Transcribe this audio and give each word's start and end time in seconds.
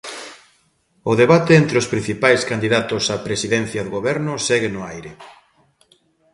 O 1.11 1.13
debate 1.21 1.53
entre 1.61 1.75
os 1.81 1.89
principais 1.93 2.41
candidatos 2.51 3.03
á 3.13 3.15
presidencia 3.27 3.81
do 3.83 3.93
goberno 3.97 4.33
segue 4.47 4.69
no 4.71 4.81
aire. 4.93 5.11